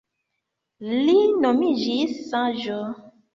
[1.09, 2.81] Li nomiĝis Saĝo.